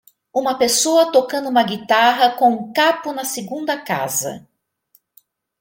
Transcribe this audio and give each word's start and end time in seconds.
Uma 0.33 0.57
pessoa 0.57 1.11
tocando 1.11 1.47
uma 1.47 1.61
guitarra 1.61 2.31
com 2.31 2.51
um 2.51 2.73
capo 2.73 3.13
na 3.13 3.23
segunda 3.23 3.79
casa. 3.79 4.47